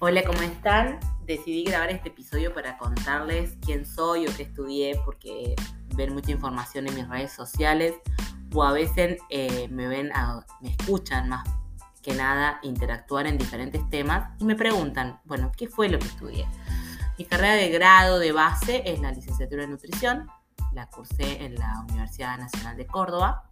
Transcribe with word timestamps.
Hola, 0.00 0.22
¿cómo 0.24 0.40
están? 0.42 1.00
Decidí 1.26 1.64
grabar 1.64 1.90
este 1.90 2.10
episodio 2.10 2.54
para 2.54 2.78
contarles 2.78 3.58
quién 3.66 3.84
soy 3.84 4.28
o 4.28 4.36
qué 4.36 4.44
estudié, 4.44 4.94
porque 5.04 5.56
ven 5.96 6.14
mucha 6.14 6.30
información 6.30 6.86
en 6.86 6.94
mis 6.94 7.08
redes 7.08 7.32
sociales 7.32 7.96
o 8.54 8.62
a 8.62 8.70
veces 8.70 9.18
eh, 9.28 9.66
me 9.72 9.88
ven, 9.88 10.12
me 10.60 10.70
escuchan 10.70 11.28
más 11.28 11.48
que 12.00 12.14
nada 12.14 12.60
interactuar 12.62 13.26
en 13.26 13.38
diferentes 13.38 13.90
temas 13.90 14.30
y 14.38 14.44
me 14.44 14.54
preguntan, 14.54 15.18
bueno, 15.24 15.50
¿qué 15.56 15.66
fue 15.66 15.88
lo 15.88 15.98
que 15.98 16.06
estudié? 16.06 16.46
Mi 17.18 17.24
carrera 17.24 17.54
de 17.54 17.68
grado 17.68 18.20
de 18.20 18.30
base 18.30 18.84
es 18.86 19.00
la 19.00 19.10
licenciatura 19.10 19.64
en 19.64 19.70
nutrición, 19.70 20.28
la 20.74 20.86
cursé 20.86 21.44
en 21.44 21.56
la 21.56 21.80
Universidad 21.88 22.38
Nacional 22.38 22.76
de 22.76 22.86
Córdoba 22.86 23.50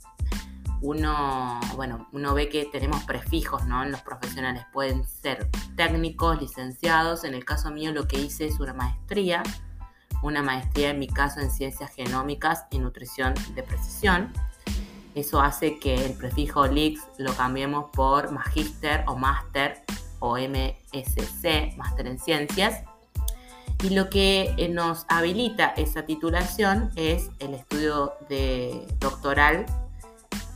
uno, 0.87 1.59
bueno, 1.75 2.07
uno 2.13 2.33
ve 2.33 2.49
que 2.49 2.65
tenemos 2.65 3.03
prefijos, 3.03 3.67
¿no? 3.67 3.83
En 3.83 3.91
los 3.91 4.03
profesionales 4.03 4.65
pueden 4.73 5.05
ser 5.05 5.51
técnicos, 5.75 6.41
licenciados. 6.41 7.25
En 7.25 7.35
el 7.35 7.45
caso 7.45 7.73
mío 7.73 7.93
lo 7.93 8.07
que 8.07 8.21
hice 8.21 8.47
es 8.47 8.61
una 8.61 8.73
maestría, 8.73 9.43
una 10.23 10.45
maestría 10.45 10.91
en 10.91 11.01
mi 11.01 11.09
caso 11.09 11.41
en 11.41 11.51
ciencias 11.51 11.91
genómicas 11.93 12.67
y 12.71 12.79
nutrición 12.79 13.35
de 13.57 13.65
precisión. 13.65 14.33
Eso 15.17 15.41
hace 15.41 15.81
que 15.81 16.07
el 16.07 16.13
prefijo 16.13 16.69
LIX 16.69 17.03
lo 17.19 17.35
cambiemos 17.35 17.91
por 17.91 18.31
magíster 18.31 19.03
o 19.09 19.17
máster 19.17 19.83
o 20.21 20.37
MSC, 20.39 21.77
máster 21.77 22.07
en 22.07 22.19
ciencias. 22.21 22.85
Y 23.83 23.91
lo 23.91 24.09
que 24.09 24.55
eh, 24.57 24.69
nos 24.69 25.05
habilita 25.09 25.75
esa 25.77 26.07
titulación 26.07 26.93
es 26.95 27.29
el 27.41 27.55
estudio 27.55 28.15
de 28.29 28.87
doctoral 29.01 29.67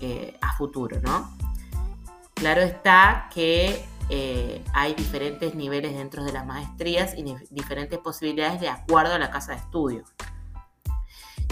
eh, 0.01 0.37
a 0.41 0.57
futuro, 0.57 1.01
¿no? 1.01 1.37
Claro 2.35 2.63
está 2.63 3.29
que 3.35 3.85
eh, 4.09 4.65
hay 4.73 4.95
diferentes 4.95 5.55
niveles 5.55 5.95
dentro 5.95 6.25
de 6.25 6.33
las 6.33 6.45
maestrías 6.47 7.15
y 7.17 7.25
diferentes 7.51 7.99
posibilidades 7.99 8.61
de 8.61 8.69
acuerdo 8.69 9.15
a 9.15 9.19
la 9.19 9.31
casa 9.31 9.53
de 9.53 9.59
estudio. 9.59 10.05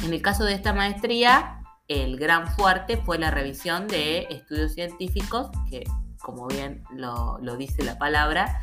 En 0.03 0.13
el 0.13 0.23
caso 0.23 0.45
de 0.45 0.55
esta 0.55 0.73
maestría, 0.73 1.63
el 1.89 2.19
gran 2.19 2.49
fuerte 2.49 2.97
fue 2.97 3.19
la 3.19 3.31
revisión 3.31 3.87
de 3.87 4.27
estudios 4.31 4.73
científicos, 4.73 5.51
que 5.71 5.85
como 6.21 6.47
bien 6.47 6.85
lo, 6.91 7.39
lo 7.41 7.57
dice 7.57 7.85
la 7.85 7.99
palabra, 7.99 8.63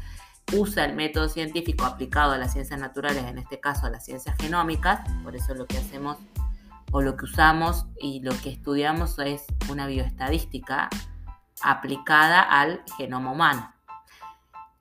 usa 0.53 0.86
el 0.86 0.94
método 0.94 1.30
científico 1.30 1.86
aplicado 1.86 2.33
a 2.33 2.38
las 2.38 2.53
ciencias 2.53 2.80
naturales, 2.80 3.23
en 3.23 3.38
este 3.38 3.59
caso 3.59 3.86
a 3.86 3.89
las 3.89 4.05
ciencias 4.05 4.36
genómicas, 4.39 5.02
por 5.23 5.36
eso 5.36 5.55
lo 5.55 5.66
que 5.66 5.77
hacemos 5.77 6.17
o 6.91 7.02
lo 7.02 7.17
que 7.17 7.25
usamos 7.25 7.86
y 8.00 8.22
lo 8.22 8.31
que 8.41 8.50
estudiamos 8.50 9.17
es 9.19 9.45
una 9.69 9.88
bioestadística 9.88 10.89
aplicada 11.61 12.42
al 12.42 12.83
genoma 12.97 13.31
humano. 13.31 13.73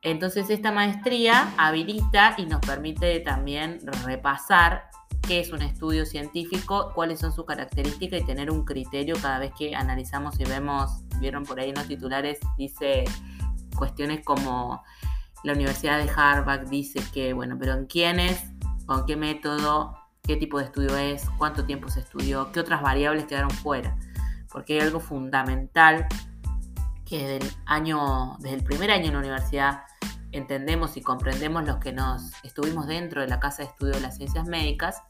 Entonces 0.03 0.51
esta 0.51 0.71
maestría 0.71 1.55
habilita 1.57 2.35
y 2.37 2.47
nos 2.47 2.61
permite 2.61 3.21
también 3.21 3.81
repasar 4.05 4.91
qué 5.27 5.41
es 5.41 5.51
un 5.51 5.63
estudio 5.63 6.05
científico, 6.05 6.93
cuáles 6.95 7.21
son 7.21 7.33
sus 7.33 7.47
características 7.47 8.21
y 8.21 8.27
tener 8.27 8.51
un 8.51 8.65
criterio 8.65 9.17
cada 9.21 9.39
vez 9.39 9.53
que 9.59 9.75
analizamos 9.75 10.39
y 10.39 10.45
vemos, 10.45 11.03
vieron 11.21 11.45
por 11.45 11.59
ahí 11.59 11.71
en 11.71 11.77
los 11.77 11.89
titulares, 11.89 12.39
dice 12.59 13.05
cuestiones 13.75 14.23
como 14.25 14.83
la 15.43 15.53
Universidad 15.53 15.99
de 15.99 16.11
Harvard 16.15 16.69
dice 16.69 17.01
que, 17.13 17.33
bueno, 17.33 17.57
pero 17.59 17.75
en 17.75 17.87
quiénes, 17.87 18.45
con 18.87 19.07
qué 19.07 19.17
método, 19.17 19.97
qué 20.25 20.37
tipo 20.37 20.59
de 20.59 20.65
estudio 20.65 20.97
es, 20.97 21.29
cuánto 21.39 21.65
tiempo 21.65 21.89
se 21.89 22.01
estudió, 22.01 22.51
qué 22.51 22.61
otras 22.61 22.83
variables 22.83 23.27
quedaron 23.27 23.51
fuera. 23.51 23.97
Porque 24.51 24.75
hay 24.75 24.81
algo 24.81 25.01
fundamental 25.01 26.07
que 27.05 27.19
desde 27.19 27.37
el, 27.37 27.53
año, 27.67 28.37
desde 28.41 28.57
el 28.57 28.65
primer 28.65 28.91
año 28.91 29.07
en 29.07 29.13
la 29.13 29.19
universidad 29.19 29.83
entendemos 30.33 30.97
y 30.97 31.03
comprendemos 31.03 31.65
los 31.65 31.77
que 31.77 31.93
nos 31.93 32.33
estuvimos 32.43 32.87
dentro 32.87 33.21
de 33.21 33.29
la 33.29 33.39
Casa 33.39 33.63
de 33.63 33.69
Estudio 33.69 33.95
de 33.95 34.01
las 34.01 34.17
Ciencias 34.17 34.47
Médicas, 34.47 35.03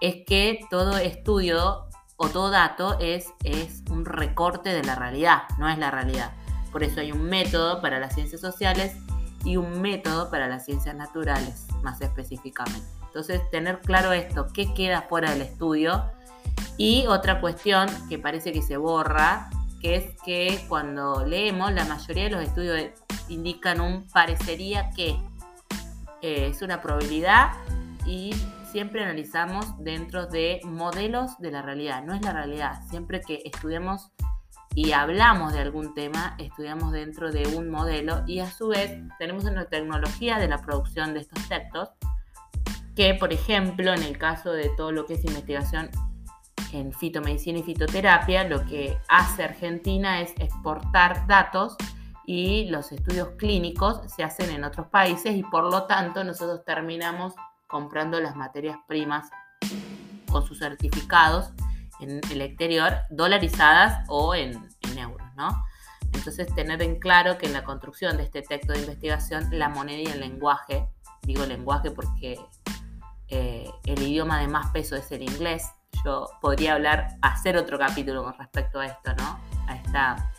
es 0.00 0.24
que 0.26 0.60
todo 0.70 0.96
estudio 0.96 1.88
o 2.16 2.28
todo 2.28 2.50
dato 2.50 2.98
es, 3.00 3.26
es 3.44 3.82
un 3.90 4.04
recorte 4.04 4.70
de 4.70 4.82
la 4.82 4.94
realidad, 4.94 5.42
no 5.58 5.68
es 5.68 5.76
la 5.78 5.90
realidad. 5.90 6.32
Por 6.70 6.84
eso 6.84 7.00
hay 7.00 7.12
un 7.12 7.24
método 7.24 7.82
para 7.82 7.98
las 7.98 8.14
ciencias 8.14 8.40
sociales 8.40 8.96
y 9.44 9.56
un 9.56 9.82
método 9.82 10.30
para 10.30 10.48
las 10.48 10.64
ciencias 10.64 10.94
naturales, 10.94 11.66
más 11.82 12.00
específicamente. 12.00 13.01
Entonces, 13.12 13.42
tener 13.50 13.80
claro 13.80 14.12
esto, 14.12 14.46
qué 14.54 14.72
queda 14.72 15.02
fuera 15.02 15.32
del 15.32 15.42
estudio. 15.42 16.02
Y 16.78 17.04
otra 17.06 17.42
cuestión 17.42 17.90
que 18.08 18.18
parece 18.18 18.52
que 18.52 18.62
se 18.62 18.78
borra, 18.78 19.50
que 19.82 19.96
es 19.96 20.04
que 20.24 20.64
cuando 20.66 21.26
leemos, 21.26 21.72
la 21.72 21.84
mayoría 21.84 22.24
de 22.24 22.30
los 22.30 22.42
estudios 22.42 22.80
indican 23.28 23.82
un 23.82 24.08
parecería 24.08 24.90
que 24.96 25.10
eh, 26.22 26.46
es 26.46 26.62
una 26.62 26.80
probabilidad 26.80 27.52
y 28.06 28.34
siempre 28.70 29.04
analizamos 29.04 29.66
dentro 29.84 30.26
de 30.26 30.62
modelos 30.64 31.38
de 31.38 31.50
la 31.50 31.60
realidad, 31.60 32.02
no 32.02 32.14
es 32.14 32.22
la 32.22 32.32
realidad. 32.32 32.80
Siempre 32.88 33.20
que 33.20 33.42
estudiamos 33.44 34.10
y 34.74 34.92
hablamos 34.92 35.52
de 35.52 35.60
algún 35.60 35.92
tema, 35.92 36.34
estudiamos 36.38 36.92
dentro 36.92 37.30
de 37.30 37.46
un 37.54 37.68
modelo 37.68 38.24
y 38.26 38.38
a 38.38 38.50
su 38.50 38.68
vez 38.68 38.98
tenemos 39.18 39.44
una 39.44 39.66
tecnología 39.66 40.38
de 40.38 40.48
la 40.48 40.62
producción 40.62 41.12
de 41.12 41.20
estos 41.20 41.46
textos 41.46 41.90
que, 42.94 43.14
por 43.14 43.32
ejemplo, 43.32 43.92
en 43.94 44.02
el 44.02 44.18
caso 44.18 44.52
de 44.52 44.70
todo 44.76 44.92
lo 44.92 45.06
que 45.06 45.14
es 45.14 45.24
investigación 45.24 45.90
en 46.72 46.92
fitomedicina 46.92 47.58
y 47.58 47.62
fitoterapia, 47.62 48.44
lo 48.44 48.64
que 48.64 48.98
hace 49.08 49.44
Argentina 49.44 50.20
es 50.20 50.32
exportar 50.38 51.26
datos 51.26 51.76
y 52.26 52.66
los 52.70 52.92
estudios 52.92 53.30
clínicos 53.36 54.00
se 54.14 54.22
hacen 54.22 54.50
en 54.50 54.64
otros 54.64 54.86
países 54.88 55.34
y 55.34 55.42
por 55.42 55.64
lo 55.64 55.84
tanto 55.84 56.24
nosotros 56.24 56.64
terminamos 56.64 57.34
comprando 57.66 58.20
las 58.20 58.36
materias 58.36 58.78
primas 58.86 59.30
con 60.30 60.46
sus 60.46 60.58
certificados 60.58 61.52
en 62.00 62.20
el 62.30 62.40
exterior, 62.40 62.92
dolarizadas 63.10 64.04
o 64.08 64.34
en, 64.34 64.70
euros, 64.98 65.26
¿no? 65.36 65.64
Entonces 66.12 66.52
tener 66.54 66.82
en 66.82 66.98
claro 66.98 67.38
que 67.38 67.46
en 67.46 67.52
la 67.52 67.64
construcción 67.64 68.16
de 68.16 68.24
este 68.24 68.42
texto 68.42 68.72
de 68.72 68.80
investigación 68.80 69.48
la 69.52 69.68
moneda 69.68 70.00
y 70.00 70.12
el 70.12 70.20
lenguaje, 70.20 70.86
digo 71.22 71.46
lenguaje 71.46 71.90
porque 71.90 72.38
eh, 73.34 73.70
el 73.86 74.02
idioma 74.02 74.38
de 74.40 74.46
más 74.46 74.70
peso 74.72 74.94
es 74.94 75.10
el 75.10 75.22
inglés. 75.22 75.66
Yo 76.04 76.28
podría 76.42 76.74
hablar, 76.74 77.16
hacer 77.22 77.56
otro 77.56 77.78
capítulo 77.78 78.22
con 78.24 78.34
respecto 78.36 78.78
a 78.78 78.84
esto, 78.84 79.14
¿no? 79.14 79.40
A 79.68 79.74
esta 79.74 80.30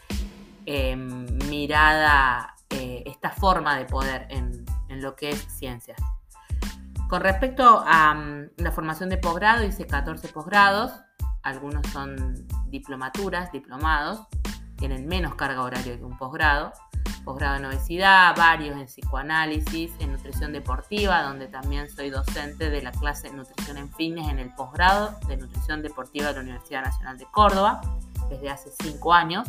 em, 0.68 1.26
mirada, 1.50 2.54
eh, 2.70 3.02
esta 3.08 3.32
forma 3.32 3.76
de 3.80 3.86
poder 3.86 4.28
en, 4.30 4.64
lo 5.02 5.16
que 5.16 5.32
es 5.32 5.40
ciencias. 5.58 6.00
Con 7.10 7.22
respecto 7.22 7.84
a 7.84 8.14
mm, 8.14 8.50
la 8.58 8.72
formación 8.72 9.10
de 9.10 9.18
posgrado, 9.18 9.64
hice 9.64 9.88
14 9.88 10.28
posgrados, 10.28 10.92
algunos 11.42 11.88
son 11.88 12.46
diplomaturas, 12.68 13.52
diplomados, 13.52 14.28
tienen 14.78 15.08
menos 15.08 15.34
carga 15.34 15.64
horaria 15.64 15.98
que 15.98 16.04
un 16.04 16.16
posgrado 16.16 16.72
posgrado 17.24 17.58
en 17.58 17.66
obesidad, 17.66 18.36
varios 18.36 18.78
en 18.78 18.86
psicoanálisis, 18.86 19.92
en 20.00 20.12
nutrición 20.12 20.52
deportiva, 20.54 21.24
donde 21.24 21.48
también 21.48 21.90
soy 21.90 22.10
docente 22.10 22.70
de 22.70 22.82
la 22.82 22.92
clase 22.92 23.30
de 23.30 23.36
nutrición 23.36 23.78
en 23.78 23.92
fitness 23.94 24.30
en 24.30 24.40
el 24.40 24.54
posgrado 24.54 25.18
de 25.28 25.38
nutrición 25.38 25.82
deportiva 25.82 26.28
de 26.28 26.34
la 26.34 26.42
Universidad 26.42 26.84
Nacional 26.84 27.18
de 27.18 27.26
Córdoba, 27.26 27.82
desde 28.30 28.50
hace 28.50 28.70
cinco 28.82 29.14
años. 29.14 29.48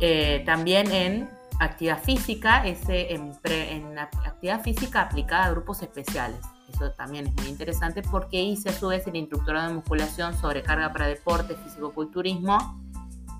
Eh, 0.00 0.42
también 0.46 0.90
en 0.92 1.28
actividad 1.58 2.02
física, 2.02 2.64
ese 2.66 3.12
en, 3.12 3.98
actividad 3.98 4.62
física 4.62 5.02
aplicada 5.02 5.46
a 5.46 5.50
grupos 5.50 5.82
especiales. 5.82 6.40
Eso 6.72 6.90
también 6.92 7.26
es 7.26 7.34
muy 7.34 7.48
interesante 7.48 8.02
porque 8.02 8.40
hice 8.40 8.68
a 8.68 8.72
su 8.72 8.88
vez 8.88 9.06
el 9.06 9.16
instructorado 9.16 9.68
de 9.68 9.74
musculación 9.74 10.36
sobre 10.38 10.62
carga 10.62 10.92
para 10.92 11.06
deporte, 11.06 11.56
físico-culturismo 11.56 12.80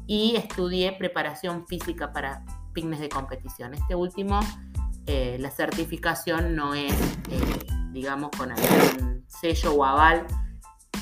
y 0.06 0.36
estudié 0.36 0.92
preparación 0.92 1.66
física 1.66 2.12
para 2.12 2.42
de 2.74 3.08
competición. 3.08 3.74
Este 3.74 3.96
último, 3.96 4.38
eh, 5.06 5.36
la 5.40 5.50
certificación 5.50 6.54
no 6.54 6.74
es, 6.74 6.92
eh, 7.28 7.66
digamos, 7.90 8.30
con 8.36 8.52
algún 8.52 9.24
sello 9.26 9.74
o 9.74 9.84
aval 9.84 10.24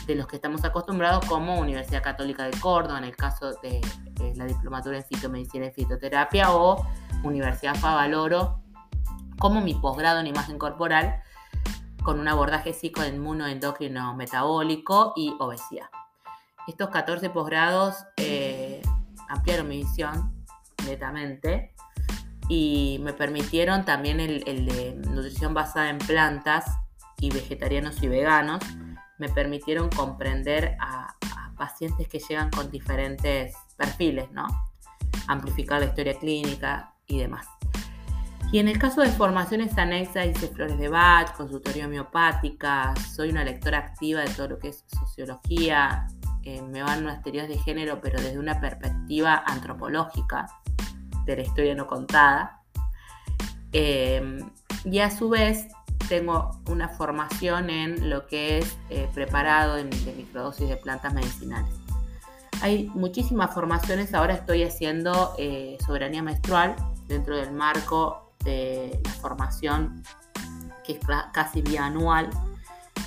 de 0.06 0.14
los 0.14 0.26
que 0.26 0.36
estamos 0.36 0.64
acostumbrados 0.64 1.26
como 1.26 1.60
Universidad 1.60 2.02
Católica 2.02 2.44
de 2.44 2.58
Córdoba, 2.58 2.98
en 2.98 3.04
el 3.04 3.16
caso 3.16 3.52
de 3.62 3.80
la 4.36 4.46
diplomatura 4.46 4.96
en 4.96 5.04
fitomedicina 5.04 5.66
y 5.66 5.72
fitoterapia, 5.72 6.52
o 6.52 6.86
Universidad 7.22 7.74
Favaloro, 7.74 8.62
como 9.38 9.60
mi 9.60 9.74
posgrado 9.74 10.20
en 10.20 10.28
imagen 10.28 10.58
corporal, 10.58 11.20
con 12.02 12.20
un 12.20 12.28
abordaje 12.28 12.72
psicoinmunoendocrino 12.72 14.14
metabólico 14.14 15.12
y 15.14 15.34
obesidad. 15.40 15.90
Estos 16.66 16.88
14 16.88 17.28
posgrados 17.30 17.96
eh, 18.16 18.80
ampliaron 19.28 19.68
mi 19.68 19.78
visión 19.78 20.35
netamente 20.86 21.74
y 22.48 23.00
me 23.02 23.12
permitieron 23.12 23.84
también 23.84 24.20
el, 24.20 24.42
de 24.44 24.94
nutrición 25.10 25.54
basada 25.54 25.90
en 25.90 25.98
plantas 25.98 26.64
y 27.18 27.30
vegetarianos 27.30 28.02
y 28.02 28.08
veganos, 28.08 28.62
me 29.18 29.28
permitieron 29.28 29.88
comprender 29.90 30.76
a, 30.80 31.14
pacientes 31.56 32.06
que 32.06 32.18
llegan 32.18 32.50
con 32.50 32.70
diferentes 32.70 33.54
perfiles, 33.78 34.30
¿no? 34.30 34.46
Amplificar 35.26 35.80
la 35.80 35.86
historia 35.86 36.18
clínica 36.18 36.92
y 37.06 37.18
demás. 37.18 37.46
Y 38.52 38.58
en 38.58 38.68
el 38.68 38.78
caso 38.78 39.00
de 39.00 39.08
formaciones 39.08 39.76
anexas, 39.78 40.26
hice 40.26 40.48
flores 40.48 40.78
de 40.78 40.90
Bach, 40.90 41.34
consultoría 41.34 41.86
homeopática, 41.86 42.92
soy 43.10 43.30
una 43.30 43.42
lectora 43.42 43.78
activa 43.78 44.20
de 44.20 44.28
todo 44.34 44.48
lo 44.48 44.58
que 44.58 44.68
es 44.68 44.84
sociología, 44.86 46.06
eh, 46.46 46.62
me 46.62 46.80
van 46.80 47.02
unas 47.02 47.24
teorías 47.24 47.48
de 47.48 47.58
género, 47.58 48.00
pero 48.00 48.22
desde 48.22 48.38
una 48.38 48.60
perspectiva 48.60 49.42
antropológica 49.44 50.46
de 51.24 51.34
la 51.34 51.42
historia 51.42 51.74
no 51.74 51.88
contada. 51.88 52.62
Eh, 53.72 54.38
y 54.84 55.00
a 55.00 55.10
su 55.10 55.28
vez 55.28 55.66
tengo 56.08 56.52
una 56.70 56.88
formación 56.88 57.68
en 57.68 58.10
lo 58.10 58.28
que 58.28 58.58
es 58.58 58.78
eh, 58.90 59.08
preparado 59.12 59.74
de, 59.74 59.86
de 59.86 60.12
microdosis 60.12 60.68
de 60.68 60.76
plantas 60.76 61.12
medicinales. 61.12 61.74
Hay 62.62 62.92
muchísimas 62.94 63.52
formaciones, 63.52 64.14
ahora 64.14 64.34
estoy 64.34 64.62
haciendo 64.62 65.34
soberanía 65.84 66.22
menstrual 66.22 66.76
dentro 67.08 67.36
del 67.36 67.50
marco 67.50 68.32
de 68.44 69.00
la 69.04 69.10
formación 69.10 70.00
que 70.84 70.92
es 70.92 71.00
casi 71.32 71.60
bianual 71.60 72.30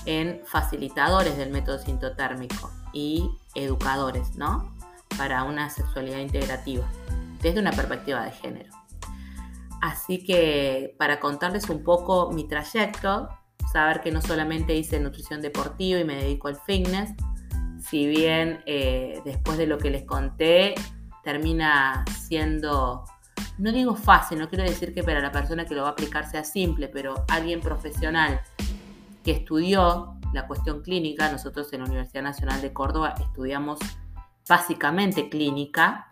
en 0.06 0.42
facilitadores 0.46 1.38
del 1.38 1.52
método 1.52 1.80
sintotérmico 1.80 2.70
y 2.94 3.30
educadores, 3.56 4.36
¿no? 4.36 4.76
Para 5.18 5.44
una 5.44 5.70
sexualidad 5.70 6.20
integrativa, 6.20 6.88
desde 7.42 7.60
una 7.60 7.72
perspectiva 7.72 8.24
de 8.24 8.32
género. 8.32 8.74
Así 9.82 10.24
que 10.24 10.96
para 10.98 11.20
contarles 11.20 11.70
un 11.70 11.84
poco 11.84 12.32
mi 12.32 12.48
trayecto, 12.48 13.30
saber 13.72 14.02
que 14.02 14.12
no 14.12 14.22
solamente 14.22 14.76
hice 14.76 15.00
nutrición 15.00 15.42
deportiva 15.42 16.00
y 16.00 16.04
me 16.04 16.16
dedico 16.16 16.48
al 16.48 16.58
fitness, 16.58 17.12
si 17.80 18.08
bien 18.08 18.62
eh, 18.66 19.22
después 19.24 19.58
de 19.58 19.68
lo 19.68 19.78
que 19.78 19.90
les 19.90 20.04
conté 20.04 20.76
termina 21.24 22.04
siendo 22.28 23.06
no 23.60 23.74
digo 23.74 23.96
fácil, 23.96 24.40
no 24.40 24.50
quiero 24.50 24.64
decir 24.64 24.94
que 24.94 25.04
para 25.04 25.20
la 25.20 25.32
persona 25.32 25.66
que 25.66 25.76
lo 25.76 25.82
va 25.82 25.90
a 25.90 25.92
aplicar 25.92 26.30
sea 26.30 26.46
simple, 26.46 26.88
pero 26.88 27.26
alguien 27.28 27.60
profesional 27.60 28.42
que 29.24 29.32
estudió 29.32 30.19
la 30.34 30.48
cuestión 30.48 30.82
clínica, 30.82 31.32
nosotros 31.32 31.72
en 31.74 31.80
la 31.80 31.86
Universidad 31.86 32.24
Nacional 32.24 32.62
de 32.62 32.74
Córdoba 32.74 33.16
estudiamos 33.20 33.80
básicamente 34.48 35.30
clínica 35.30 36.08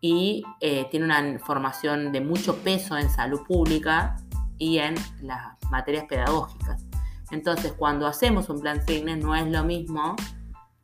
y 0.00 0.44
eh, 0.60 0.86
tiene 0.90 1.06
una 1.06 1.38
formación 1.38 2.12
de 2.12 2.20
mucho 2.20 2.56
peso 2.56 2.96
en 2.96 3.08
salud 3.08 3.42
pública 3.46 4.16
y 4.58 4.78
en 4.78 4.94
las 5.20 5.56
materias 5.70 6.04
pedagógicas. 6.08 6.84
Entonces, 7.30 7.72
cuando 7.72 8.06
hacemos 8.06 8.48
un 8.48 8.60
plan 8.60 8.82
fitness 8.82 9.24
no 9.24 9.34
es 9.34 9.46
lo 9.46 9.64
mismo 9.64 10.16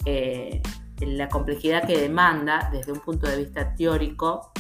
eh, 0.05 0.63
la 1.01 1.29
complejidad 1.29 1.87
que 1.87 1.99
demanda 1.99 2.71
desde 2.73 2.93
un 2.93 3.01
punto 3.01 3.29
de 3.29 3.37
vista 3.37 3.75
teórico 3.75 4.53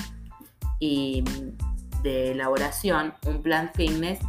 y 0.78 1.24
de 2.02 2.32
elaboración 2.32 3.14
un 3.26 3.42
plan 3.42 3.70
fitness 3.74 4.20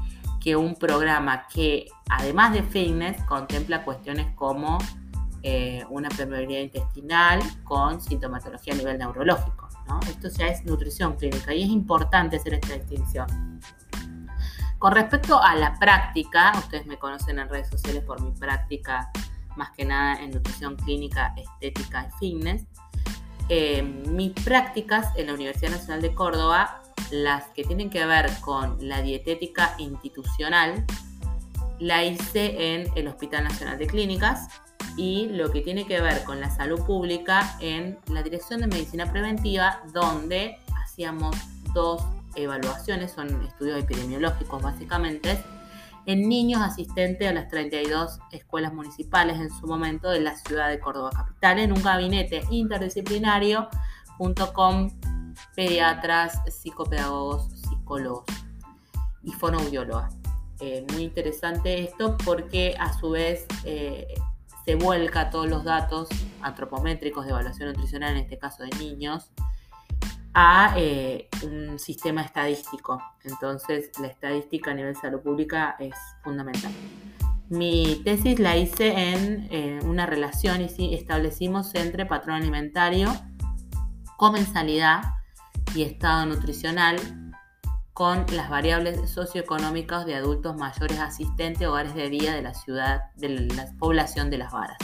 un 0.56 0.76
programa 0.76 1.48
que 1.48 1.88
además 2.10 2.54
de 2.54 2.64
fitness 2.64 3.22
contempla 3.24 3.84
cuestiones 3.84 4.34
como 4.36 4.78
eh, 5.44 5.84
una 5.90 6.10
permeabilidad 6.10 6.62
intestinal 6.62 7.40
con 7.64 8.02
sintomatología 8.02 8.74
a 8.74 8.78
nivel 8.78 8.98
neurológico. 8.98 9.70
Esto 10.08 10.30
ya 10.30 10.48
es 10.48 10.64
nutrición 10.66 11.16
clínica 11.16 11.54
y 11.54 11.64
es 11.64 11.70
importante 11.70 12.38
hacer 12.38 12.54
esta 12.56 12.76
distinción. 12.76 13.60
Con 14.78 14.94
respecto 14.94 15.42
a 15.42 15.56
la 15.56 15.78
práctica, 15.80 16.54
ustedes 16.58 16.86
me 16.86 16.98
conocen 16.98 17.40
en 17.40 17.50
redes 17.50 17.70
sociales 17.70 18.04
por 18.04 18.22
mi 18.22 18.32
práctica 18.32 19.10
más 19.56 19.72
que 19.72 19.84
nada 19.84 20.22
en 20.22 20.32
nutrición 20.32 20.76
clínica, 20.78 21.34
estética 21.36 22.08
y 22.08 22.20
fitness. 22.20 22.66
Eh, 23.50 23.82
mis 23.82 24.32
prácticas 24.32 25.08
en 25.16 25.28
la 25.28 25.34
Universidad 25.34 25.72
Nacional 25.72 26.02
de 26.02 26.14
Córdoba, 26.14 26.79
las 27.12 27.46
que 27.50 27.64
tienen 27.64 27.90
que 27.90 28.06
ver 28.06 28.30
con 28.42 28.78
la 28.88 29.02
dietética 29.02 29.76
institucional, 29.78 30.86
la 31.80 32.04
hice 32.04 32.76
en 32.76 32.92
el 32.96 33.08
Hospital 33.08 33.46
Nacional 33.46 33.78
de 33.78 33.88
Clínicas 33.88 34.50
y 34.98 35.28
lo 35.30 35.52
que 35.52 35.62
tiene 35.62 35.86
que 35.86 36.02
ver 36.02 36.24
con 36.24 36.40
la 36.40 36.52
salud 36.52 36.84
pública 36.86 37.56
en 37.62 37.98
la 38.08 38.22
Dirección 38.22 38.60
de 38.62 38.68
Medicina 38.68 39.12
Preventiva, 39.12 39.82
donde 39.94 40.58
hacíamos 40.84 41.36
dos 41.74 42.04
evaluaciones, 42.36 43.12
son 43.12 43.44
estudios 43.44 43.80
epidemiológicos 43.80 44.62
básicamente, 44.62 45.42
en 46.06 46.28
niños 46.28 46.62
asistentes 46.62 47.30
a 47.30 47.34
las 47.34 47.48
32 47.50 48.20
escuelas 48.32 48.74
municipales 48.74 49.40
en 49.40 49.50
su 49.52 49.68
momento 49.68 50.10
de 50.10 50.22
la 50.22 50.36
ciudad 50.36 50.70
de 50.70 50.80
Córdoba 50.80 51.12
Capital, 51.16 51.60
en 51.60 51.72
un 51.72 51.84
gabinete 51.84 52.42
interdisciplinario 52.50 53.70
junto 54.18 54.52
con 54.54 54.92
pediatras, 55.56 56.42
psicopedagogos, 56.48 57.50
psicólogos 57.62 58.26
y 59.24 59.32
fonoaudiólogas. 59.32 60.20
Eh, 60.62 60.86
muy 60.92 61.04
interesante 61.04 61.84
esto 61.84 62.18
porque 62.26 62.76
a 62.78 62.92
su 62.92 63.12
vez 63.12 63.46
eh, 63.64 64.08
se 64.66 64.76
vuelca 64.76 65.30
todos 65.30 65.50
los 65.50 65.64
datos 65.64 66.10
antropométricos 66.42 67.26
de 67.26 67.32
evaluación 67.32 67.70
nutricional, 67.70 68.16
en 68.16 68.24
este 68.24 68.38
caso 68.38 68.64
de 68.64 68.70
niños, 68.78 69.32
a 70.34 70.74
eh, 70.78 71.30
un 71.44 71.80
sistema 71.80 72.22
estadístico. 72.22 73.02
Entonces, 73.24 73.90
la 74.00 74.08
estadística 74.08 74.72
a 74.72 74.74
nivel 74.74 74.96
salud 74.98 75.22
pública 75.22 75.78
es 75.80 75.96
fundamental. 76.24 76.72
Mi 77.48 78.02
tesis 78.04 78.38
la 78.40 78.58
hice 78.58 78.94
en 79.50 79.88
una 79.88 80.06
relación 80.06 80.62
y 80.78 80.94
establecimos 80.94 81.74
entre 81.74 82.06
patrón 82.06 82.36
alimentario, 82.36 83.12
comensalidad 84.18 85.02
y 85.76 85.84
estado 85.84 86.26
nutricional 86.26 86.98
con 87.94 88.26
las 88.32 88.50
variables 88.50 89.10
socioeconómicas 89.10 90.06
de 90.06 90.16
adultos 90.16 90.56
mayores 90.56 91.00
asistentes 91.00 91.68
hogares 91.68 91.96
de 91.96 92.10
día 92.10 92.34
de 92.34 92.42
la 92.42 92.54
ciudad, 92.54 93.12
de 93.16 93.30
la 93.30 93.68
población 93.78 94.30
de 94.30 94.38
Las 94.38 94.54
Varas. 94.54 94.78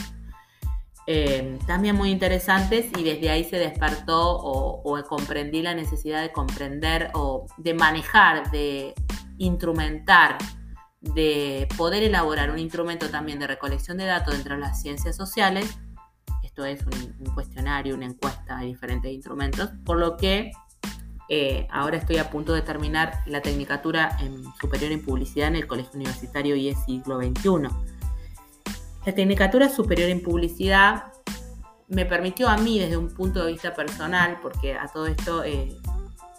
Eh, 1.07 1.59
también 1.67 1.95
muy 1.95 2.09
interesantes 2.09 2.87
y 2.97 3.03
desde 3.03 3.29
ahí 3.29 3.43
se 3.43 3.57
despertó 3.57 4.37
o, 4.37 5.03
comprendí 5.07 5.61
la 5.61 5.75
necesidad 5.75 6.21
de 6.21 6.31
comprender 6.31 7.11
o 7.13 7.45
de 7.57 7.75
manejar, 7.75 8.49
de 8.49 8.95
instrumentar, 9.37 10.37
de 11.01 11.67
poder 11.77 12.01
elaborar 12.01 12.49
un 12.49 12.57
instrumento 12.57 13.09
también 13.09 13.37
de 13.37 13.45
recolección 13.45 13.97
de 13.97 14.05
datos 14.05 14.33
dentro 14.33 14.55
de 14.55 14.61
las 14.61 14.81
ciencias 14.81 15.15
sociales. 15.15 15.77
Esto 16.43 16.65
es 16.65 16.83
un, 16.85 17.33
cuestionario, 17.35 17.95
una 17.95 18.05
encuesta 18.05 18.57
de 18.57 18.65
diferentes 18.65 19.11
instrumentos, 19.11 19.69
por 19.85 19.97
lo 19.99 20.17
que 20.17 20.51
eh, 21.29 21.67
ahora 21.71 21.97
estoy 21.97 22.17
a 22.17 22.29
punto 22.29 22.53
de 22.53 22.61
terminar 22.61 23.21
la 23.25 23.41
tecnicatura 23.41 24.17
superior 24.59 24.91
en 24.91 25.03
publicidad 25.03 25.47
en 25.47 25.55
el 25.55 25.67
Colegio 25.67 25.91
Universitario 25.95 26.55
IES 26.55 26.77
Siglo 26.85 27.19
XXI 27.19 27.69
la 29.05 29.13
Tecnicatura 29.13 29.69
Superior 29.69 30.09
en 30.09 30.23
Publicidad 30.23 31.13
me 31.87 32.05
permitió 32.05 32.49
a 32.49 32.57
mí 32.57 32.79
desde 32.79 32.97
un 32.97 33.13
punto 33.13 33.45
de 33.45 33.51
vista 33.51 33.75
personal, 33.75 34.39
porque 34.41 34.73
a 34.73 34.87
todo 34.87 35.05
esto 35.05 35.43
eh, 35.43 35.77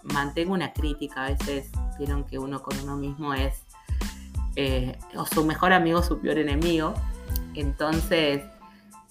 mantengo 0.02 0.52
una 0.52 0.73
crítica, 0.73 1.26
a 1.26 1.31
veces 1.31 1.71
vieron 1.97 2.25
que 2.25 2.40
uno 2.40 2.61
con 2.61 2.76
uno 2.81 2.97
mismo 2.97 3.35
es 3.35 3.64
eh, 4.57 4.99
o 5.14 5.25
su 5.26 5.45
mejor 5.45 5.73
amigo, 5.73 6.02
su 6.02 6.19
peor 6.19 6.38
enemigo. 6.38 6.95
Entonces, 7.55 8.43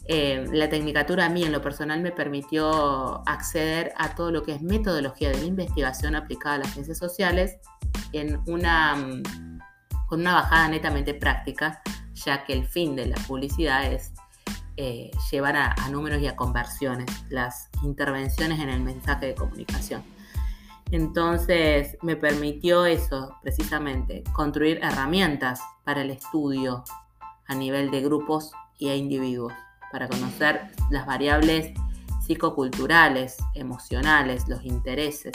eh, 0.08 0.46
la 0.52 0.70
tecnicatura 0.70 1.26
a 1.26 1.30
mí 1.30 1.44
en 1.44 1.52
lo 1.52 1.62
personal 1.62 2.02
me 2.02 2.12
permitió 2.12 3.28
acceder 3.28 3.94
a 3.98 4.16
todo 4.16 4.32
lo 4.32 4.44
que 4.44 4.54
es 4.54 4.62
metodología 4.62 5.30
de 5.30 5.38
la 5.40 5.46
investigación 5.46 6.16
aplicada 6.16 6.56
a 6.56 6.60
las 6.60 6.74
ciencias 6.74 6.98
sociales 6.98 7.58
en 8.14 8.40
una, 8.48 8.96
mm, 8.96 9.24
con 10.08 10.22
una 10.22 10.36
bajada 10.36 10.68
netamente 10.68 11.14
práctica 11.14 11.82
ya 12.16 12.44
que 12.44 12.54
el 12.54 12.66
fin 12.66 12.96
de 12.96 13.08
la 13.08 13.16
publicidad 13.28 13.92
es 13.92 14.14
eh, 14.78 15.12
llevar 15.32 15.56
a, 15.56 15.76
números 15.90 16.22
y 16.22 16.28
a 16.28 16.36
conversiones 16.36 17.06
las 17.30 17.70
intervenciones 17.84 18.60
en 18.60 18.70
el 18.70 18.82
mensaje 18.82 19.28
de 19.28 19.36
comunicación. 19.36 20.04
Entonces 20.92 21.98
me 22.02 22.16
permitió 22.16 22.86
eso, 22.86 23.38
precisamente, 23.42 24.24
construir 24.34 24.80
herramientas 24.84 25.62
para 25.84 26.02
el 26.02 26.12
estudio 26.12 26.84
a 27.48 27.56
nivel 27.56 27.90
de 27.90 28.02
grupos 28.02 28.52
y 28.78 28.90
a 28.90 28.96
individuos, 28.96 29.54
para 29.96 30.10
conocer 30.10 30.72
las 30.90 31.06
variables 31.06 31.72
psicoculturales, 32.20 33.38
emocionales, 33.54 34.44
los 34.50 34.66
intereses, 34.66 35.32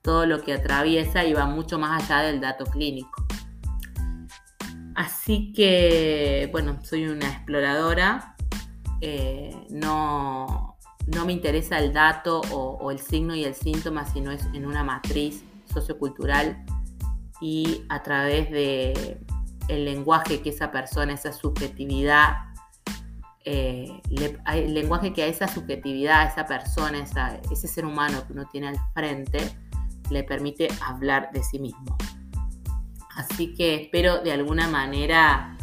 todo 0.00 0.24
lo 0.24 0.40
que 0.40 0.54
atraviesa 0.54 1.26
y 1.26 1.34
va 1.34 1.44
mucho 1.44 1.78
más 1.78 2.02
allá 2.02 2.22
del 2.22 2.40
dato 2.40 2.64
clínico. 2.64 3.26
Así 4.94 5.52
que, 5.52 6.48
bueno, 6.50 6.78
soy 6.82 7.08
una 7.08 7.28
exploradora. 7.28 8.36
Eh, 9.02 9.54
no, 9.68 10.78
me 11.26 11.32
interesa 11.34 11.78
el 11.78 11.92
dato 11.92 12.40
o, 12.52 12.90
el 12.90 13.00
signo 13.00 13.34
y 13.34 13.44
el 13.44 13.54
síntoma, 13.54 14.06
sino 14.06 14.30
es 14.30 14.46
en 14.54 14.64
una 14.64 14.82
matriz 14.82 15.44
sociocultural 15.70 16.64
y 17.42 17.84
a 17.90 18.02
través 18.02 18.50
de 18.50 19.20
el 19.68 19.84
lenguaje 19.84 20.40
que 20.40 20.48
esa 20.48 20.72
persona, 20.72 21.12
esa 21.12 21.34
subjetividad, 21.34 22.49
eh, 23.44 24.00
el 24.10 24.74
lenguaje 24.74 25.12
que 25.12 25.22
a 25.22 25.26
esa 25.26 25.48
subjetividad, 25.48 26.20
a 26.20 26.24
esa 26.24 26.46
persona, 26.46 27.04
ese 27.50 27.68
ser 27.68 27.86
humano 27.86 28.26
que 28.26 28.32
uno 28.32 28.46
tiene 28.50 28.68
al 28.68 28.76
frente, 28.94 29.50
le 30.10 30.24
permite 30.24 30.68
hablar 30.82 31.30
de 31.32 31.42
sí 31.42 31.58
mismo. 31.58 31.96
Así 33.16 33.54
que 33.54 33.74
espero 33.74 34.18
de 34.22 34.32
alguna 34.32 34.68
manera 34.68 35.56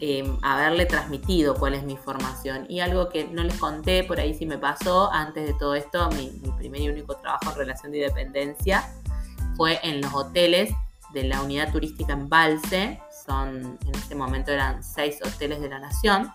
em, 0.00 0.38
haberle 0.42 0.86
transmitido 0.86 1.54
cuál 1.54 1.74
es 1.74 1.82
mi 1.82 1.96
formación. 1.96 2.66
Y 2.68 2.80
algo 2.80 3.08
que 3.08 3.26
no 3.28 3.42
les 3.42 3.56
conté, 3.58 4.04
por 4.04 4.20
ahí 4.20 4.34
sí 4.34 4.46
me 4.46 4.58
pasó, 4.58 5.12
antes 5.12 5.46
de 5.46 5.54
todo 5.54 5.74
esto, 5.74 6.08
mi, 6.10 6.30
mi 6.42 6.52
primer 6.52 6.82
y 6.82 6.88
único 6.88 7.16
trabajo 7.16 7.50
en 7.52 7.58
relación 7.58 7.92
de 7.92 7.98
dependencia 7.98 8.84
fue 9.56 9.80
en 9.82 10.00
los 10.00 10.14
hoteles 10.14 10.70
de 11.12 11.24
la 11.24 11.42
unidad 11.42 11.72
turística 11.72 12.12
en 12.12 12.28
Balse. 12.28 13.00
Son, 13.26 13.78
en 13.86 13.94
ese 13.94 14.14
momento 14.14 14.52
eran 14.52 14.82
seis 14.82 15.18
hoteles 15.24 15.60
de 15.60 15.68
la 15.68 15.80
nación. 15.80 16.30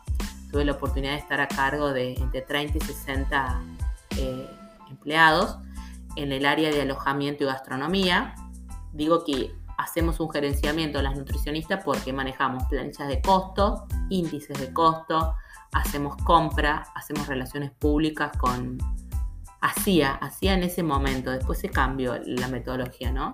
Tuve 0.54 0.66
la 0.66 0.74
oportunidad 0.74 1.14
de 1.14 1.18
estar 1.18 1.42
a 1.42 1.48
cargo 1.48 1.92
de 1.94 2.14
entre 2.14 2.44
30 2.44 2.78
y 2.78 2.82
60 2.82 3.64
eh, 4.18 4.48
empleados 4.88 5.58
en 6.16 6.32
el 6.32 6.46
área 6.46 6.70
de 6.70 6.80
alojamiento 6.80 7.44
y 7.44 7.48
gastronomía. 7.48 8.36
Digo 8.92 9.24
que 9.26 9.52
hacemos 9.80 10.20
un 10.20 10.30
gerenciamiento 10.30 11.00
de 11.00 11.06
las 11.06 11.18
nutricionistas 11.18 11.84
porque 11.84 12.14
manejamos 12.14 12.66
planchas 12.66 13.08
de 13.08 13.20
costo, 13.20 13.88
índices 14.12 14.60
de 14.60 14.72
costo, 14.72 15.34
hacemos 15.72 16.18
compra, 16.18 16.86
hacemos 16.94 17.26
relaciones 17.26 17.72
públicas 17.72 18.32
con... 18.38 18.78
Hacía, 19.60 20.12
hacía 20.12 20.54
en 20.54 20.62
ese 20.62 20.84
momento, 20.84 21.32
después 21.32 21.58
se 21.58 21.70
cambió 21.70 22.20
la 22.26 22.48
metodología, 22.48 23.12
¿no? 23.12 23.34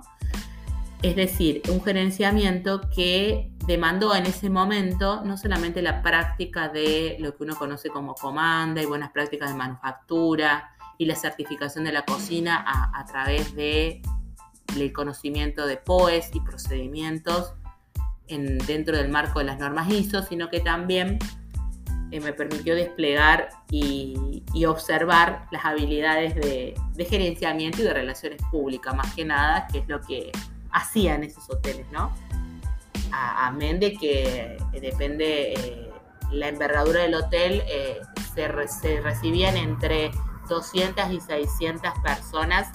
Es 1.02 1.16
decir, 1.16 1.62
un 1.70 1.82
gerenciamiento 1.82 2.82
que 2.94 3.52
demandó 3.66 4.16
en 4.16 4.26
ese 4.26 4.50
momento 4.50 5.24
no 5.24 5.38
solamente 5.38 5.82
la 5.82 6.02
práctica 6.02 6.70
de 6.70 7.16
lo 7.20 7.36
que 7.36 7.44
uno 7.44 7.56
conoce 7.56 7.90
como 7.90 8.16
comanda 8.16 8.82
y 8.82 8.86
buenas 8.86 9.12
prácticas 9.12 9.52
de 9.52 9.56
manufactura, 9.56 10.76
y 11.00 11.06
la 11.06 11.16
certificación 11.16 11.86
de 11.86 11.94
la 11.94 12.04
cocina 12.04 12.64
a, 12.94 13.06
través 13.06 13.56
de, 13.56 14.02
del 14.76 14.92
conocimiento 14.92 15.66
de 15.66 15.78
POES 15.78 16.32
y 16.34 16.42
procedimientos 16.42 17.54
en, 18.28 18.58
dentro 18.60 18.98
del 18.98 19.08
marco 19.08 19.40
de 19.40 19.46
las 19.46 19.58
normas 19.58 19.90
ISO, 19.90 20.22
sino 20.24 20.50
que 20.50 20.60
también 20.60 21.18
eh, 22.12 22.20
me 22.20 22.34
permitió 22.34 22.76
desplegar 22.76 23.50
y, 23.72 24.44
observar 24.68 25.48
las 25.52 25.64
habilidades 25.64 26.36
de, 26.36 26.76
gerenciamiento 27.06 27.82
y 27.82 27.86
de 27.86 27.94
relaciones 27.94 28.42
públicas, 28.52 28.94
más 28.94 29.16
que 29.16 29.24
nada, 29.24 29.68
que 29.72 29.80
es 29.80 29.88
lo 29.88 30.02
que 30.02 30.34
hacían 30.72 31.24
esos 31.24 31.50
hoteles, 31.50 31.86
¿no? 31.92 32.14
Amén 33.12 33.80
de 33.80 33.94
que 33.94 34.58
eh, 34.74 34.82
depende 34.82 35.54
eh, 35.54 35.92
la 36.32 36.48
envergadura 36.48 37.02
del 37.02 37.16
hotel, 37.16 37.64
se, 38.36 38.68
se 38.68 39.02
recibían 39.02 39.58
entre 39.58 40.12
200 40.48 41.12
y 41.12 41.20
600 41.20 41.94
personas 42.04 42.68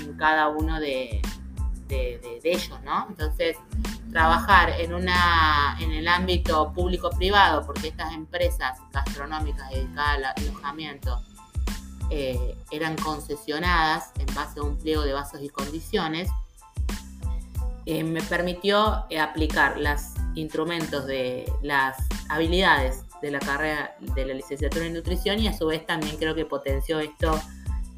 en 0.00 0.16
cada 0.16 0.48
uno 0.48 0.80
de, 0.80 1.22
ellos, 1.88 2.82
¿no? 2.82 3.06
Entonces, 3.08 3.56
trabajar 4.10 4.70
en, 4.80 4.94
una, 4.94 5.76
en 5.80 5.92
el 5.92 6.08
ámbito 6.08 6.72
público-privado, 6.72 7.64
porque 7.64 7.88
estas 7.88 8.12
empresas 8.12 8.78
gastronómicas 8.92 9.70
dedicadas 9.70 10.16
al 10.16 10.24
alojamiento 10.24 11.22
eh, 12.10 12.56
eran 12.70 12.96
concesionadas 12.96 14.10
en 14.18 14.26
base 14.34 14.58
a 14.58 14.62
un 14.62 14.76
pliego 14.78 15.02
de 15.02 15.12
bases 15.12 15.40
y 15.42 15.48
condiciones, 15.48 16.28
eh, 17.86 18.02
me 18.04 18.22
permitió 18.22 19.04
eh, 19.10 19.20
aplicar 19.20 19.78
los 19.78 20.14
instrumentos 20.34 21.06
de 21.06 21.50
las 21.62 21.96
habilidades 22.28 23.04
de 23.20 23.30
la 23.30 23.38
carrera 23.38 23.96
de 24.14 24.26
la 24.26 24.34
licenciatura 24.34 24.86
en 24.86 24.94
nutrición 24.94 25.38
y 25.38 25.48
a 25.48 25.52
su 25.52 25.66
vez 25.66 25.86
también 25.86 26.16
creo 26.16 26.34
que 26.34 26.44
potenció 26.44 26.98
esto 27.00 27.40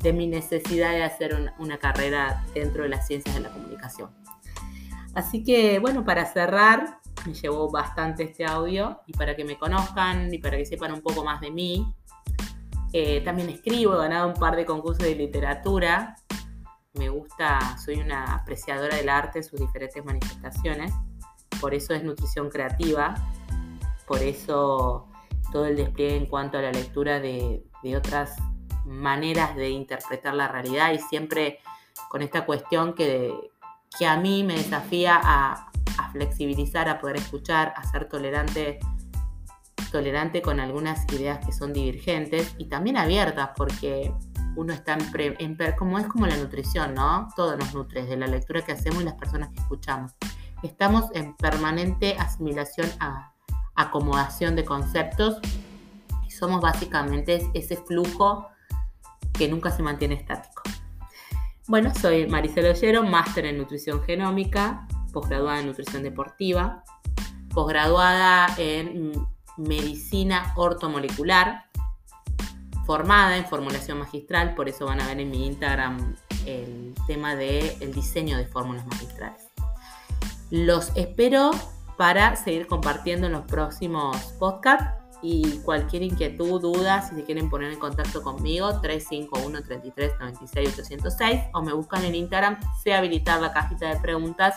de 0.01 0.13
mi 0.13 0.27
necesidad 0.27 0.93
de 0.93 1.03
hacer 1.03 1.53
una 1.59 1.79
carrera 1.79 2.45
dentro 2.55 2.83
de 2.83 2.91
las 2.91 3.07
ciencias 3.07 3.35
de 3.35 3.41
la 3.41 3.49
comunicación. 3.51 4.11
Así 5.15 5.43
que 5.43 5.79
bueno, 5.79 6.05
para 6.05 6.27
cerrar, 6.27 7.01
me 7.27 7.35
llevó 7.35 7.71
bastante 7.71 8.25
este 8.25 8.45
audio 8.45 9.01
y 9.07 9.13
para 9.13 9.35
que 9.35 9.45
me 9.45 9.57
conozcan 9.57 10.33
y 10.33 10.39
para 10.39 10.57
que 10.57 10.67
sepan 10.67 10.93
un 10.93 11.01
poco 11.01 11.25
más 11.25 11.41
de 11.41 11.51
mí. 11.51 11.93
Eh, 12.93 13.21
también 13.23 13.49
escribo, 13.49 13.95
he 13.95 13.99
ganado 13.99 14.29
un 14.29 14.35
par 14.35 14.57
de 14.57 14.65
concursos 14.65 15.05
de 15.05 15.15
literatura. 15.15 16.17
Me 16.99 17.09
gusta, 17.09 17.77
soy 17.79 18.01
una 18.01 18.35
apreciadora 18.35 18.97
del 18.97 19.09
arte 19.09 19.43
sus 19.43 19.61
diferentes 19.61 20.05
manifestaciones. 20.05 20.93
Por 21.61 21.75
eso 21.75 21.95
es 21.95 22.03
nutrición 22.03 22.49
creativa. 22.49 23.15
Por 24.07 24.23
eso 24.23 25.09
todo 25.53 25.67
el 25.67 25.77
despliegue 25.77 26.17
en 26.17 26.27
cuanto 26.27 26.59
a 26.59 26.63
la 26.63 26.73
lectura 26.73 27.21
de, 27.21 27.63
otras 27.97 28.37
maneras 28.85 29.55
de 29.55 29.71
interpretar 29.71 30.35
la 30.35 30.49
realidad 30.49 30.93
y 30.93 30.99
siempre 30.99 31.61
con 32.09 32.21
esta 32.23 32.45
cuestión 32.45 32.95
que, 32.95 33.33
que 33.97 34.07
a 34.07 34.17
mí 34.17 34.43
me 34.43 34.55
desafía 34.55 35.21
a, 35.23 35.71
flexibilizar, 36.13 36.89
a 36.89 36.99
poder 36.99 37.17
escuchar, 37.17 37.73
a 37.77 37.83
ser 37.85 38.09
tolerante, 38.09 38.79
tolerante 39.91 40.43
con 40.43 40.61
algunas 40.61 41.11
ideas 41.13 41.45
que 41.45 41.53
son 41.53 41.73
divergentes 41.73 42.55
y 42.59 42.67
también 42.67 42.97
abiertas 42.97 43.51
porque 43.57 44.13
uno 44.57 44.73
está 44.73 44.95
en, 44.95 45.37
en, 45.39 45.57
como 45.77 45.99
es 45.99 46.07
como 46.07 46.27
la 46.27 46.37
nutrición, 46.37 46.95
¿no? 46.95 47.29
Todo 47.37 47.57
nos 47.57 47.75
nutre, 47.75 48.05
de 48.05 48.17
la 48.17 48.27
lectura 48.27 48.63
que 48.63 48.73
hacemos 48.73 49.03
y 49.03 49.05
las 49.05 49.15
personas 49.15 49.51
que 49.51 49.61
escuchamos. 49.61 50.13
Estamos 50.63 51.07
en 51.15 51.37
permanente 51.37 52.17
asimilación 52.19 52.89
a, 52.99 53.33
acomodación 53.77 54.57
de 54.57 54.65
conceptos 54.65 55.39
y 56.27 56.31
somos 56.31 56.61
básicamente 56.61 57.49
ese 57.55 57.77
flujo 57.77 58.49
que 59.33 59.49
nunca 59.49 59.71
se 59.71 59.83
mantiene 59.83 60.15
estático. 60.15 60.63
Bueno, 61.69 61.93
soy 61.95 62.27
Maricela 62.27 62.71
Ollero, 62.71 63.03
máster 63.03 63.45
en 63.45 63.59
nutrición 63.59 64.03
genómica, 64.03 64.89
posgraduada 65.13 65.61
en 65.61 65.67
nutrición 65.67 66.03
deportiva, 66.03 66.83
posgraduada 67.53 68.49
en 68.57 69.13
medicina 69.57 70.53
ortomolecular, 70.57 71.66
formada 72.87 73.37
en 73.37 73.45
formulación 73.45 73.99
magistral, 73.99 74.55
por 74.55 74.69
eso 74.69 74.87
van 74.87 75.01
a 75.01 75.07
ver 75.09 75.21
en 75.21 75.31
mi 75.31 75.47
Instagram 75.47 76.17
el 76.47 76.95
tema 77.07 77.35
del 77.35 77.93
diseño 77.93 78.39
de 78.39 78.47
fórmulas 78.47 78.87
magistrales. 78.87 79.43
Los 80.51 80.93
espero 80.95 81.51
para 81.97 82.37
seguir 82.37 82.67
compartiendo 82.67 83.27
en 83.27 83.33
los 83.33 83.45
próximos 83.47 84.17
podcasts. 84.39 85.03
Y 85.23 85.59
cualquier 85.65 86.03
inquietud, 86.03 86.61
duda, 86.61 87.01
si 87.03 87.17
se 87.17 87.25
quieren 87.25 87.49
poner 87.49 87.73
en 87.73 87.79
contacto 87.79 88.23
conmigo, 88.23 88.81
351 88.81 89.63
33 89.63 90.13
96 90.21 90.79
806 90.79 91.41
o 91.55 91.63
me 91.63 91.73
buscan 91.73 92.05
en 92.05 92.15
Instagram, 92.15 92.59
sé 92.85 92.93
habilitar 92.93 93.41
la 93.41 93.53
cajita 93.53 93.93
de 93.93 93.99
preguntas 93.99 94.55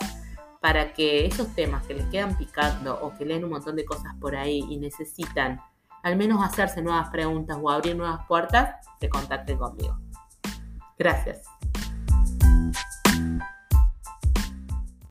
para 0.60 0.92
que 0.92 1.24
esos 1.24 1.48
temas 1.54 1.86
que 1.86 1.94
les 1.94 2.04
quedan 2.06 2.36
picando 2.36 3.00
o 3.00 3.16
que 3.16 3.24
leen 3.24 3.42
un 3.42 3.50
montón 3.50 3.74
de 3.74 3.86
cosas 3.86 4.14
por 4.20 4.36
ahí 4.36 4.62
y 4.68 4.76
necesitan 4.76 5.62
al 6.02 6.16
menos 6.16 6.42
hacerse 6.42 6.82
nuevas 6.82 7.08
preguntas 7.10 7.58
o 7.60 7.70
abrir 7.70 7.96
nuevas 7.96 8.26
puertas, 8.26 8.86
se 9.00 9.08
contacten 9.08 9.58
conmigo. 9.58 9.98
Gracias. 10.98 11.42